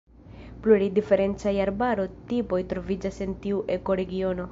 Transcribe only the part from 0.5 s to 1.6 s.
Pluraj diferencaj